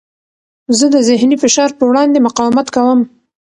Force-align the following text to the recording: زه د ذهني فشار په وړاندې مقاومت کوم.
زه 0.77 0.85
د 0.95 0.97
ذهني 1.09 1.37
فشار 1.43 1.69
په 1.79 1.83
وړاندې 1.89 2.25
مقاومت 2.27 2.67
کوم. 2.75 2.99